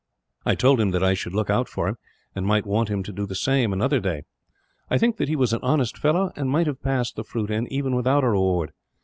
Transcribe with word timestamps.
"I 0.47 0.55
told 0.55 0.79
him 0.81 0.89
that 0.93 1.03
I 1.03 1.13
should 1.13 1.35
look 1.35 1.51
out 1.51 1.69
for 1.69 1.87
him, 1.87 1.97
and 2.33 2.43
might 2.43 2.65
want 2.65 2.89
him 2.89 3.03
to 3.03 3.11
do 3.13 3.27
the 3.27 3.35
same, 3.35 3.71
another 3.71 3.99
day. 3.99 4.23
I 4.89 4.97
think 4.97 5.17
that 5.17 5.27
he 5.29 5.35
was 5.35 5.53
an 5.53 5.59
honest 5.61 5.95
fellow, 5.95 6.31
and 6.35 6.49
might 6.49 6.65
have 6.65 6.81
passed 6.81 7.15
the 7.17 7.23
fruit 7.23 7.51
in, 7.51 7.71
even 7.71 7.95
without 7.95 8.23
a 8.23 8.29
reward. 8.29 8.71